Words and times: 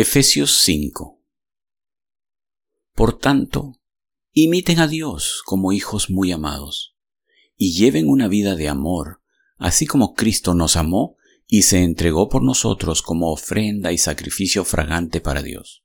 Efesios 0.00 0.56
5 0.62 1.22
Por 2.94 3.18
tanto, 3.18 3.74
imiten 4.32 4.78
a 4.78 4.88
Dios 4.88 5.42
como 5.44 5.72
hijos 5.72 6.08
muy 6.08 6.32
amados, 6.32 6.96
y 7.54 7.74
lleven 7.74 8.08
una 8.08 8.26
vida 8.26 8.56
de 8.56 8.68
amor, 8.68 9.20
así 9.58 9.84
como 9.84 10.14
Cristo 10.14 10.54
nos 10.54 10.76
amó 10.76 11.18
y 11.46 11.64
se 11.64 11.82
entregó 11.82 12.30
por 12.30 12.42
nosotros 12.42 13.02
como 13.02 13.30
ofrenda 13.30 13.92
y 13.92 13.98
sacrificio 13.98 14.64
fragante 14.64 15.20
para 15.20 15.42
Dios. 15.42 15.84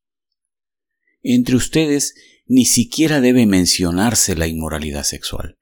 Entre 1.21 1.57
ustedes 1.57 2.15
ni 2.45 2.63
siquiera 2.63 3.19
debe 3.19 3.45
mencionarse 3.45 4.37
la 4.37 4.47
inmoralidad 4.47 5.03
sexual, 5.03 5.57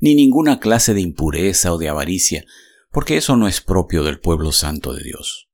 ni 0.00 0.14
ninguna 0.14 0.60
clase 0.60 0.94
de 0.94 1.00
impureza 1.00 1.72
o 1.72 1.78
de 1.78 1.88
avaricia, 1.88 2.44
porque 2.92 3.16
eso 3.16 3.36
no 3.36 3.48
es 3.48 3.60
propio 3.60 4.04
del 4.04 4.20
pueblo 4.20 4.52
santo 4.52 4.92
de 4.94 5.02
Dios. 5.02 5.45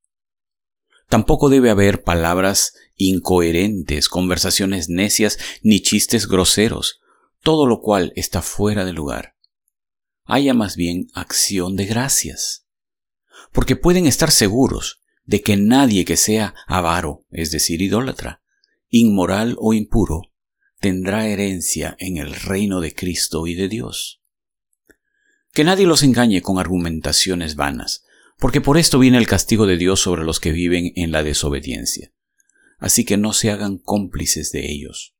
Tampoco 1.13 1.49
debe 1.49 1.69
haber 1.69 2.01
palabras 2.01 2.73
incoherentes, 2.95 4.09
conversaciones 4.09 4.89
necias, 4.89 5.37
ni 5.61 5.79
chistes 5.79 6.27
groseros, 6.27 7.01
todo 7.43 7.67
lo 7.67 7.81
cual 7.81 8.13
está 8.15 8.41
fuera 8.41 8.83
de 8.83 8.93
lugar. 8.93 9.35
Haya 10.23 10.55
más 10.55 10.75
bien 10.75 11.09
acción 11.13 11.75
de 11.75 11.85
gracias. 11.85 12.65
Porque 13.51 13.75
pueden 13.75 14.07
estar 14.07 14.31
seguros 14.31 15.01
de 15.23 15.43
que 15.43 15.55
nadie 15.55 16.03
que 16.03 16.17
sea 16.17 16.55
avaro, 16.65 17.27
es 17.29 17.51
decir, 17.51 17.83
idólatra, 17.83 18.41
inmoral 18.89 19.55
o 19.59 19.75
impuro, 19.75 20.31
tendrá 20.79 21.27
herencia 21.27 21.95
en 21.99 22.17
el 22.17 22.33
reino 22.33 22.81
de 22.81 22.95
Cristo 22.95 23.45
y 23.45 23.53
de 23.53 23.67
Dios. 23.67 24.23
Que 25.51 25.63
nadie 25.63 25.85
los 25.85 26.01
engañe 26.01 26.41
con 26.41 26.57
argumentaciones 26.57 27.55
vanas, 27.55 28.02
porque 28.43 28.59
por 28.59 28.77
esto 28.77 28.99
viene 28.99 29.17
el 29.19 29.25
castigo 29.25 29.65
de 29.67 29.77
Dios 29.77 30.01
sobre 30.01 30.25
los 30.25 30.41
que 30.41 30.51
viven 30.51 30.91
en 30.97 31.13
la 31.13 31.23
desobediencia. 31.23 32.11
Así 32.77 33.05
que 33.05 33.15
no 33.15 33.31
se 33.31 33.51
hagan 33.51 33.77
cómplices 33.77 34.51
de 34.51 34.69
ellos. 34.69 35.15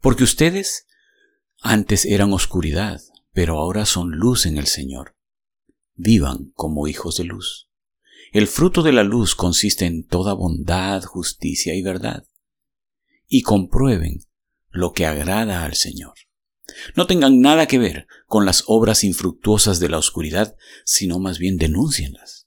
Porque 0.00 0.24
ustedes 0.24 0.88
antes 1.60 2.04
eran 2.04 2.32
oscuridad, 2.32 3.00
pero 3.30 3.58
ahora 3.58 3.86
son 3.86 4.16
luz 4.16 4.44
en 4.46 4.58
el 4.58 4.66
Señor. 4.66 5.14
Vivan 5.94 6.50
como 6.56 6.88
hijos 6.88 7.16
de 7.16 7.22
luz. 7.22 7.70
El 8.32 8.48
fruto 8.48 8.82
de 8.82 8.90
la 8.90 9.04
luz 9.04 9.36
consiste 9.36 9.86
en 9.86 10.04
toda 10.04 10.32
bondad, 10.32 11.04
justicia 11.04 11.76
y 11.76 11.82
verdad 11.82 12.26
y 13.28 13.42
comprueben 13.42 14.24
lo 14.68 14.92
que 14.94 15.06
agrada 15.06 15.64
al 15.64 15.74
Señor. 15.74 16.14
No 16.94 17.06
tengan 17.06 17.40
nada 17.40 17.66
que 17.66 17.78
ver 17.78 18.06
con 18.26 18.46
las 18.46 18.64
obras 18.66 19.04
infructuosas 19.04 19.80
de 19.80 19.88
la 19.88 19.98
oscuridad, 19.98 20.56
sino 20.84 21.18
más 21.18 21.38
bien 21.38 21.56
denúncienlas, 21.56 22.46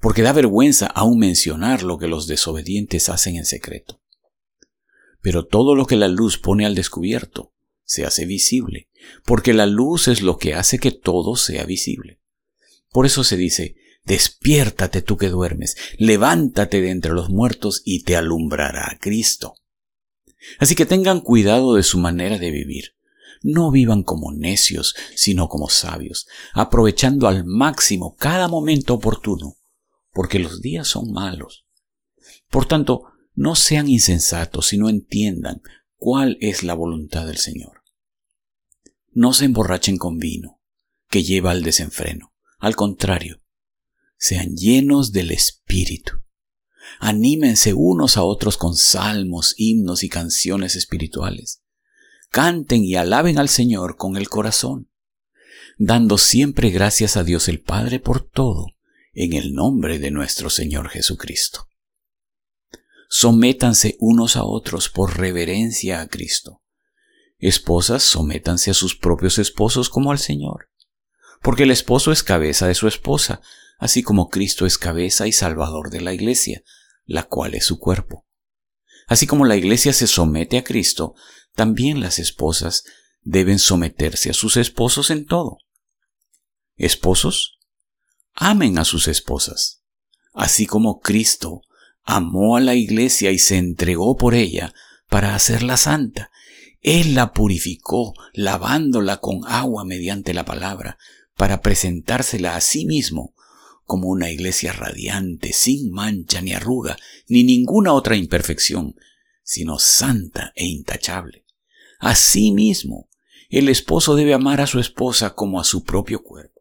porque 0.00 0.22
da 0.22 0.32
vergüenza 0.32 0.86
aún 0.86 1.18
mencionar 1.18 1.82
lo 1.82 1.98
que 1.98 2.08
los 2.08 2.26
desobedientes 2.26 3.08
hacen 3.08 3.36
en 3.36 3.46
secreto. 3.46 4.00
Pero 5.20 5.46
todo 5.46 5.74
lo 5.74 5.86
que 5.86 5.96
la 5.96 6.08
luz 6.08 6.38
pone 6.38 6.66
al 6.66 6.74
descubierto 6.74 7.54
se 7.84 8.04
hace 8.04 8.26
visible, 8.26 8.88
porque 9.24 9.52
la 9.54 9.66
luz 9.66 10.08
es 10.08 10.22
lo 10.22 10.38
que 10.38 10.54
hace 10.54 10.78
que 10.78 10.90
todo 10.90 11.36
sea 11.36 11.64
visible. 11.64 12.20
Por 12.90 13.06
eso 13.06 13.24
se 13.24 13.36
dice, 13.36 13.76
despiértate 14.04 15.02
tú 15.02 15.16
que 15.16 15.28
duermes, 15.28 15.76
levántate 15.98 16.80
de 16.80 16.90
entre 16.90 17.12
los 17.12 17.30
muertos 17.30 17.82
y 17.84 18.02
te 18.02 18.16
alumbrará 18.16 18.98
Cristo. 19.00 19.54
Así 20.58 20.74
que 20.74 20.86
tengan 20.86 21.20
cuidado 21.20 21.74
de 21.74 21.82
su 21.82 21.98
manera 21.98 22.38
de 22.38 22.50
vivir. 22.50 22.94
No 23.44 23.70
vivan 23.70 24.02
como 24.02 24.32
necios, 24.32 24.94
sino 25.14 25.48
como 25.48 25.68
sabios, 25.68 26.26
aprovechando 26.54 27.28
al 27.28 27.44
máximo 27.44 28.16
cada 28.16 28.48
momento 28.48 28.94
oportuno, 28.94 29.56
porque 30.12 30.38
los 30.38 30.62
días 30.62 30.88
son 30.88 31.12
malos. 31.12 31.66
Por 32.48 32.66
tanto, 32.66 33.04
no 33.34 33.54
sean 33.54 33.88
insensatos, 33.88 34.68
sino 34.68 34.88
entiendan 34.88 35.60
cuál 35.96 36.38
es 36.40 36.62
la 36.62 36.72
voluntad 36.72 37.26
del 37.26 37.36
Señor. 37.36 37.82
No 39.12 39.34
se 39.34 39.44
emborrachen 39.44 39.98
con 39.98 40.18
vino, 40.18 40.60
que 41.10 41.22
lleva 41.22 41.50
al 41.50 41.62
desenfreno. 41.62 42.32
Al 42.58 42.76
contrario, 42.76 43.42
sean 44.16 44.56
llenos 44.56 45.12
del 45.12 45.30
Espíritu 45.30 46.24
Anímense 47.00 47.74
unos 47.74 48.16
a 48.16 48.24
otros 48.24 48.56
con 48.56 48.76
salmos, 48.76 49.54
himnos 49.56 50.04
y 50.04 50.08
canciones 50.08 50.76
espirituales. 50.76 51.62
Canten 52.34 52.84
y 52.84 52.96
alaben 52.96 53.38
al 53.38 53.48
Señor 53.48 53.96
con 53.96 54.16
el 54.16 54.28
corazón, 54.28 54.90
dando 55.78 56.18
siempre 56.18 56.70
gracias 56.70 57.16
a 57.16 57.22
Dios 57.22 57.46
el 57.46 57.60
Padre 57.60 58.00
por 58.00 58.28
todo, 58.28 58.66
en 59.12 59.34
el 59.34 59.54
nombre 59.54 60.00
de 60.00 60.10
nuestro 60.10 60.50
Señor 60.50 60.88
Jesucristo. 60.88 61.68
Sométanse 63.08 63.96
unos 64.00 64.34
a 64.34 64.42
otros 64.42 64.88
por 64.88 65.16
reverencia 65.16 66.00
a 66.00 66.08
Cristo. 66.08 66.60
Esposas, 67.38 68.02
sométanse 68.02 68.72
a 68.72 68.74
sus 68.74 68.96
propios 68.96 69.38
esposos 69.38 69.88
como 69.88 70.10
al 70.10 70.18
Señor, 70.18 70.70
porque 71.40 71.62
el 71.62 71.70
esposo 71.70 72.10
es 72.10 72.24
cabeza 72.24 72.66
de 72.66 72.74
su 72.74 72.88
esposa, 72.88 73.42
así 73.78 74.02
como 74.02 74.28
Cristo 74.28 74.66
es 74.66 74.76
cabeza 74.76 75.28
y 75.28 75.32
salvador 75.32 75.88
de 75.88 76.00
la 76.00 76.12
iglesia, 76.12 76.64
la 77.04 77.22
cual 77.22 77.54
es 77.54 77.64
su 77.64 77.78
cuerpo. 77.78 78.26
Así 79.06 79.28
como 79.28 79.44
la 79.44 79.54
iglesia 79.54 79.92
se 79.92 80.08
somete 80.08 80.58
a 80.58 80.64
Cristo, 80.64 81.14
también 81.54 82.00
las 82.00 82.18
esposas 82.18 82.84
deben 83.22 83.58
someterse 83.58 84.30
a 84.30 84.34
sus 84.34 84.56
esposos 84.56 85.10
en 85.10 85.26
todo. 85.26 85.58
Esposos, 86.76 87.58
amen 88.34 88.78
a 88.78 88.84
sus 88.84 89.08
esposas, 89.08 89.82
así 90.32 90.66
como 90.66 91.00
Cristo 91.00 91.62
amó 92.02 92.56
a 92.56 92.60
la 92.60 92.74
iglesia 92.74 93.30
y 93.30 93.38
se 93.38 93.56
entregó 93.56 94.16
por 94.16 94.34
ella 94.34 94.74
para 95.08 95.34
hacerla 95.34 95.76
santa. 95.76 96.30
Él 96.80 97.14
la 97.14 97.32
purificó, 97.32 98.14
lavándola 98.34 99.18
con 99.18 99.40
agua 99.46 99.84
mediante 99.84 100.34
la 100.34 100.44
palabra, 100.44 100.98
para 101.36 101.62
presentársela 101.62 102.56
a 102.56 102.60
sí 102.60 102.84
mismo 102.84 103.34
como 103.84 104.08
una 104.08 104.30
iglesia 104.30 104.72
radiante, 104.72 105.52
sin 105.52 105.90
mancha 105.90 106.40
ni 106.40 106.52
arruga, 106.52 106.96
ni 107.28 107.44
ninguna 107.44 107.92
otra 107.92 108.16
imperfección, 108.16 108.96
sino 109.42 109.78
santa 109.78 110.52
e 110.54 110.66
intachable. 110.66 111.43
Asimismo, 112.04 113.08
el 113.48 113.70
esposo 113.70 114.14
debe 114.14 114.34
amar 114.34 114.60
a 114.60 114.66
su 114.66 114.78
esposa 114.78 115.34
como 115.34 115.58
a 115.58 115.64
su 115.64 115.84
propio 115.84 116.22
cuerpo. 116.22 116.60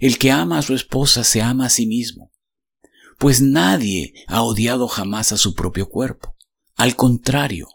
El 0.00 0.18
que 0.18 0.32
ama 0.32 0.58
a 0.58 0.62
su 0.62 0.74
esposa 0.74 1.22
se 1.22 1.40
ama 1.40 1.66
a 1.66 1.68
sí 1.68 1.86
mismo, 1.86 2.32
pues 3.18 3.40
nadie 3.40 4.14
ha 4.26 4.42
odiado 4.42 4.88
jamás 4.88 5.30
a 5.30 5.36
su 5.36 5.54
propio 5.54 5.88
cuerpo. 5.88 6.34
Al 6.74 6.96
contrario, 6.96 7.68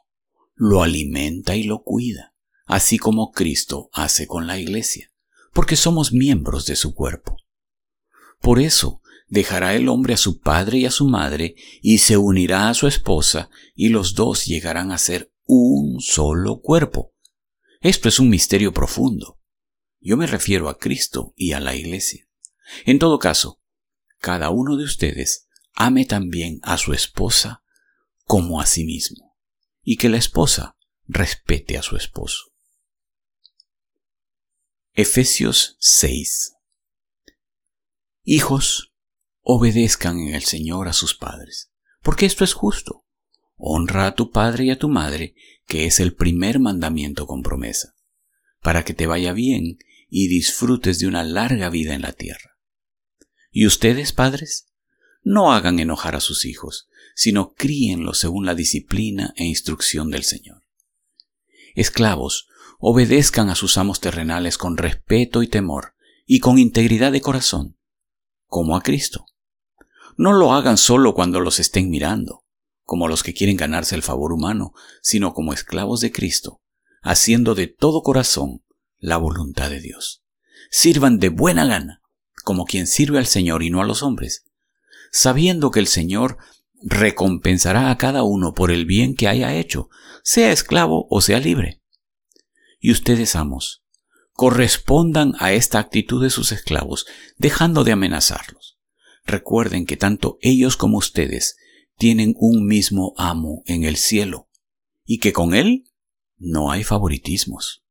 lo 0.55 0.83
alimenta 0.83 1.55
y 1.55 1.63
lo 1.63 1.83
cuida, 1.83 2.35
así 2.65 2.97
como 2.97 3.31
Cristo 3.31 3.89
hace 3.93 4.27
con 4.27 4.45
la 4.45 4.59
iglesia, 4.59 5.09
porque 5.53 5.77
somos 5.77 6.11
miembros 6.11 6.65
de 6.65 6.75
su 6.75 6.93
cuerpo. 6.93 7.37
Por 8.41 8.59
eso 8.59 9.01
dejará 9.29 9.73
el 9.73 9.87
hombre 9.87 10.15
a 10.15 10.17
su 10.17 10.41
padre 10.41 10.79
y 10.79 10.85
a 10.85 10.91
su 10.91 11.07
madre, 11.07 11.55
y 11.81 11.99
se 11.99 12.17
unirá 12.17 12.67
a 12.67 12.73
su 12.73 12.87
esposa, 12.87 13.49
y 13.73 13.87
los 13.87 14.15
dos 14.15 14.45
llegarán 14.45 14.91
a 14.91 14.97
ser 14.97 15.32
un 15.53 16.01
solo 16.01 16.61
cuerpo. 16.61 17.13
Esto 17.81 18.09
es 18.09 18.19
un 18.19 18.29
misterio 18.29 18.73
profundo. 18.73 19.39
Yo 19.99 20.17
me 20.17 20.27
refiero 20.27 20.69
a 20.69 20.77
Cristo 20.77 21.33
y 21.35 21.53
a 21.53 21.59
la 21.59 21.75
Iglesia. 21.75 22.27
En 22.85 22.99
todo 22.99 23.19
caso, 23.19 23.61
cada 24.19 24.49
uno 24.49 24.77
de 24.77 24.83
ustedes 24.83 25.47
ame 25.73 26.05
también 26.05 26.59
a 26.63 26.77
su 26.77 26.93
esposa 26.93 27.63
como 28.23 28.61
a 28.61 28.65
sí 28.65 28.85
mismo, 28.85 29.37
y 29.81 29.97
que 29.97 30.09
la 30.09 30.17
esposa 30.17 30.77
respete 31.07 31.77
a 31.77 31.81
su 31.81 31.97
esposo. 31.97 32.53
Efesios 34.93 35.75
6 35.79 36.53
Hijos, 38.23 38.93
obedezcan 39.41 40.17
en 40.19 40.35
el 40.35 40.43
Señor 40.43 40.87
a 40.87 40.93
sus 40.93 41.13
padres, 41.13 41.71
porque 42.01 42.25
esto 42.25 42.45
es 42.45 42.53
justo. 42.53 43.02
Honra 43.55 44.07
a 44.07 44.15
tu 44.15 44.31
padre 44.31 44.65
y 44.65 44.69
a 44.71 44.77
tu 44.77 44.89
madre, 44.89 45.35
que 45.67 45.85
es 45.85 45.99
el 45.99 46.13
primer 46.13 46.59
mandamiento 46.59 47.27
con 47.27 47.43
promesa, 47.43 47.95
para 48.61 48.83
que 48.83 48.93
te 48.93 49.07
vaya 49.07 49.33
bien 49.33 49.77
y 50.09 50.27
disfrutes 50.27 50.99
de 50.99 51.07
una 51.07 51.23
larga 51.23 51.69
vida 51.69 51.93
en 51.93 52.01
la 52.01 52.11
tierra. 52.11 52.57
Y 53.51 53.65
ustedes, 53.65 54.13
padres, 54.13 54.67
no 55.23 55.53
hagan 55.53 55.79
enojar 55.79 56.15
a 56.15 56.19
sus 56.19 56.45
hijos, 56.45 56.89
sino 57.15 57.53
críenlos 57.53 58.19
según 58.19 58.45
la 58.45 58.55
disciplina 58.55 59.33
e 59.37 59.45
instrucción 59.45 60.09
del 60.09 60.23
Señor. 60.23 60.63
Esclavos, 61.75 62.47
obedezcan 62.79 63.49
a 63.49 63.55
sus 63.55 63.77
amos 63.77 63.99
terrenales 64.01 64.57
con 64.57 64.77
respeto 64.77 65.41
y 65.41 65.47
temor, 65.47 65.95
y 66.25 66.39
con 66.39 66.57
integridad 66.57 67.11
de 67.11 67.21
corazón, 67.21 67.77
como 68.45 68.75
a 68.75 68.81
Cristo. 68.81 69.25
No 70.17 70.33
lo 70.33 70.53
hagan 70.53 70.77
solo 70.77 71.13
cuando 71.13 71.39
los 71.39 71.59
estén 71.59 71.89
mirando, 71.89 72.42
como 72.83 73.07
los 73.07 73.23
que 73.23 73.33
quieren 73.33 73.57
ganarse 73.57 73.95
el 73.95 74.03
favor 74.03 74.33
humano, 74.33 74.73
sino 75.01 75.33
como 75.33 75.53
esclavos 75.53 76.01
de 76.01 76.11
Cristo, 76.11 76.61
haciendo 77.01 77.55
de 77.55 77.67
todo 77.67 78.01
corazón 78.01 78.63
la 78.97 79.17
voluntad 79.17 79.69
de 79.69 79.81
Dios. 79.81 80.23
Sirvan 80.69 81.19
de 81.19 81.29
buena 81.29 81.65
gana, 81.65 82.01
como 82.43 82.65
quien 82.65 82.87
sirve 82.87 83.17
al 83.17 83.27
Señor 83.27 83.63
y 83.63 83.69
no 83.69 83.81
a 83.81 83.85
los 83.85 84.03
hombres, 84.03 84.45
sabiendo 85.11 85.71
que 85.71 85.79
el 85.79 85.87
Señor 85.87 86.37
recompensará 86.81 87.89
a 87.89 87.97
cada 87.97 88.23
uno 88.23 88.53
por 88.53 88.71
el 88.71 88.85
bien 88.85 89.15
que 89.15 89.27
haya 89.27 89.53
hecho, 89.55 89.89
sea 90.23 90.51
esclavo 90.51 91.07
o 91.09 91.21
sea 91.21 91.39
libre. 91.39 91.81
Y 92.79 92.91
ustedes, 92.91 93.35
amos, 93.35 93.83
correspondan 94.33 95.33
a 95.39 95.53
esta 95.53 95.79
actitud 95.79 96.21
de 96.21 96.29
sus 96.29 96.51
esclavos, 96.51 97.05
dejando 97.37 97.83
de 97.83 97.93
amenazarlos. 97.93 98.77
Recuerden 99.25 99.85
que 99.85 99.95
tanto 99.95 100.37
ellos 100.41 100.75
como 100.75 100.97
ustedes 100.97 101.55
tienen 102.03 102.35
un 102.37 102.65
mismo 102.65 103.13
amo 103.15 103.63
en 103.65 103.85
el 103.85 103.95
cielo, 103.95 104.49
y 105.05 105.19
que 105.19 105.31
con 105.31 105.55
él 105.55 105.85
no 106.37 106.69
hay 106.69 106.83
favoritismos. 106.83 107.85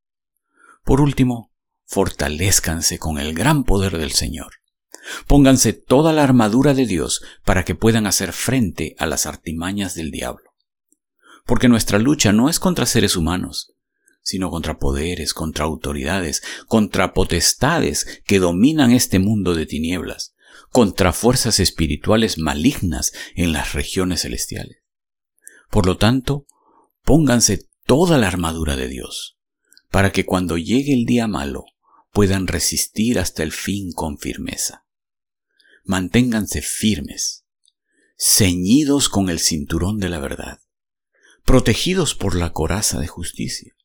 Por 0.83 1.01
último, 1.01 1.51
fortalezcanse 1.85 2.99
con 2.99 3.17
el 3.17 3.33
gran 3.33 3.63
poder 3.63 3.97
del 3.97 4.11
Señor. 4.11 4.53
Pónganse 5.25 5.73
toda 5.73 6.13
la 6.13 6.21
armadura 6.23 6.75
de 6.75 6.85
Dios 6.85 7.23
para 7.43 7.65
que 7.65 7.73
puedan 7.73 8.05
hacer 8.05 8.33
frente 8.33 8.95
a 8.99 9.07
las 9.07 9.25
artimañas 9.25 9.95
del 9.95 10.11
diablo. 10.11 10.53
Porque 11.47 11.67
nuestra 11.67 11.97
lucha 11.97 12.33
no 12.33 12.49
es 12.49 12.59
contra 12.59 12.85
seres 12.85 13.15
humanos, 13.15 13.73
sino 14.21 14.51
contra 14.51 14.77
poderes, 14.77 15.33
contra 15.33 15.65
autoridades, 15.65 16.43
contra 16.67 17.15
potestades 17.15 18.21
que 18.27 18.37
dominan 18.37 18.91
este 18.91 19.17
mundo 19.17 19.55
de 19.55 19.65
tinieblas, 19.65 20.32
contra 20.71 21.13
fuerzas 21.13 21.59
espirituales 21.59 22.37
malignas 22.37 23.11
en 23.35 23.51
las 23.53 23.73
regiones 23.73 24.21
celestiales. 24.21 24.79
Por 25.69 25.85
lo 25.85 25.97
tanto, 25.97 26.45
pónganse 27.03 27.69
toda 27.85 28.17
la 28.17 28.27
armadura 28.27 28.75
de 28.75 28.87
Dios, 28.87 29.37
para 29.89 30.11
que 30.11 30.25
cuando 30.25 30.57
llegue 30.57 30.93
el 30.93 31.05
día 31.05 31.27
malo 31.27 31.65
puedan 32.11 32.47
resistir 32.47 33.19
hasta 33.19 33.43
el 33.43 33.51
fin 33.51 33.91
con 33.91 34.17
firmeza. 34.17 34.85
Manténganse 35.83 36.61
firmes, 36.61 37.45
ceñidos 38.17 39.09
con 39.09 39.29
el 39.29 39.39
cinturón 39.39 39.99
de 39.99 40.09
la 40.09 40.19
verdad, 40.19 40.59
protegidos 41.43 42.15
por 42.15 42.35
la 42.35 42.51
coraza 42.51 42.99
de 42.99 43.07
justicia 43.07 43.75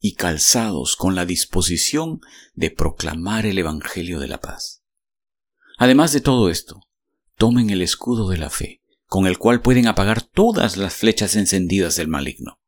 y 0.00 0.14
calzados 0.14 0.96
con 0.96 1.14
la 1.14 1.26
disposición 1.26 2.20
de 2.54 2.70
proclamar 2.70 3.46
el 3.46 3.58
Evangelio 3.58 4.20
de 4.20 4.28
la 4.28 4.40
paz. 4.40 4.75
Además 5.76 6.12
de 6.12 6.20
todo 6.20 6.48
esto, 6.48 6.80
tomen 7.36 7.70
el 7.70 7.82
escudo 7.82 8.28
de 8.28 8.38
la 8.38 8.50
fe, 8.50 8.80
con 9.06 9.26
el 9.26 9.38
cual 9.38 9.60
pueden 9.60 9.86
apagar 9.86 10.22
todas 10.22 10.76
las 10.76 10.94
flechas 10.94 11.36
encendidas 11.36 11.96
del 11.96 12.08
maligno. 12.08 12.58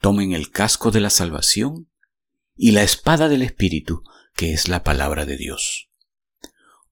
Tomen 0.00 0.32
el 0.32 0.50
casco 0.50 0.90
de 0.90 1.00
la 1.00 1.10
salvación 1.10 1.88
y 2.56 2.72
la 2.72 2.82
espada 2.82 3.28
del 3.28 3.42
Espíritu, 3.42 4.02
que 4.34 4.52
es 4.52 4.68
la 4.68 4.82
palabra 4.82 5.26
de 5.26 5.36
Dios. 5.36 5.90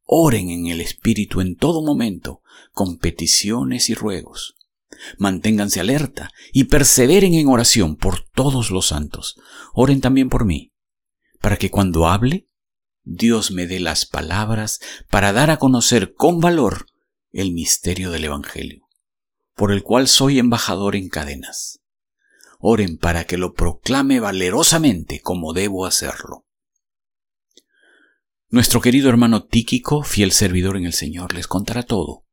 Oren 0.04 0.50
en 0.50 0.66
el 0.66 0.80
Espíritu 0.80 1.40
en 1.40 1.56
todo 1.56 1.82
momento, 1.82 2.42
con 2.72 2.98
peticiones 2.98 3.90
y 3.90 3.94
ruegos. 3.94 4.56
Manténganse 5.18 5.80
alerta 5.80 6.30
y 6.52 6.64
perseveren 6.64 7.34
en 7.34 7.48
oración 7.48 7.96
por 7.96 8.24
todos 8.28 8.70
los 8.70 8.88
santos. 8.88 9.36
Oren 9.72 10.00
también 10.00 10.28
por 10.28 10.44
mí, 10.44 10.72
para 11.40 11.56
que 11.56 11.70
cuando 11.70 12.06
hable, 12.06 12.49
Dios 13.02 13.50
me 13.50 13.66
dé 13.66 13.80
las 13.80 14.06
palabras 14.06 14.80
para 15.08 15.32
dar 15.32 15.50
a 15.50 15.58
conocer 15.58 16.14
con 16.14 16.40
valor 16.40 16.86
el 17.32 17.52
misterio 17.52 18.10
del 18.10 18.24
Evangelio, 18.24 18.86
por 19.54 19.72
el 19.72 19.82
cual 19.82 20.08
soy 20.08 20.38
embajador 20.38 20.96
en 20.96 21.08
cadenas. 21.08 21.80
Oren 22.58 22.98
para 22.98 23.24
que 23.24 23.38
lo 23.38 23.54
proclame 23.54 24.20
valerosamente 24.20 25.20
como 25.20 25.52
debo 25.52 25.86
hacerlo. 25.86 26.44
Nuestro 28.48 28.80
querido 28.80 29.08
hermano 29.08 29.44
Tíquico, 29.44 30.02
fiel 30.02 30.32
servidor 30.32 30.76
en 30.76 30.84
el 30.84 30.92
Señor, 30.92 31.34
les 31.34 31.46
contará 31.46 31.84
todo, 31.84 32.26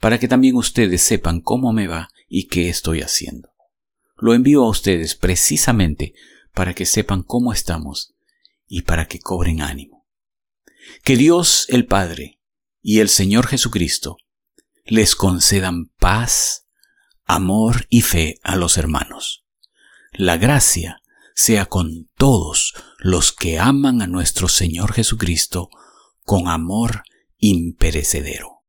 para 0.00 0.18
que 0.18 0.28
también 0.28 0.56
ustedes 0.56 1.00
sepan 1.00 1.40
cómo 1.40 1.72
me 1.72 1.86
va 1.86 2.08
y 2.28 2.48
qué 2.48 2.68
estoy 2.68 3.02
haciendo. 3.02 3.50
Lo 4.16 4.34
envío 4.34 4.64
a 4.64 4.68
ustedes 4.68 5.14
precisamente 5.14 6.12
para 6.52 6.74
que 6.74 6.86
sepan 6.86 7.22
cómo 7.22 7.52
estamos 7.52 8.14
y 8.66 8.82
para 8.82 9.06
que 9.06 9.20
cobren 9.20 9.62
ánimo. 9.62 9.99
Que 11.02 11.16
Dios 11.16 11.66
el 11.68 11.86
Padre 11.86 12.40
y 12.82 13.00
el 13.00 13.08
Señor 13.08 13.46
Jesucristo 13.46 14.16
les 14.84 15.14
concedan 15.14 15.86
paz, 15.98 16.66
amor 17.24 17.86
y 17.88 18.02
fe 18.02 18.38
a 18.42 18.56
los 18.56 18.76
hermanos. 18.76 19.44
La 20.12 20.36
gracia 20.36 21.00
sea 21.34 21.66
con 21.66 22.10
todos 22.16 22.74
los 22.98 23.32
que 23.32 23.58
aman 23.58 24.02
a 24.02 24.06
nuestro 24.06 24.48
Señor 24.48 24.92
Jesucristo 24.92 25.70
con 26.24 26.48
amor 26.48 27.02
imperecedero. 27.38 28.59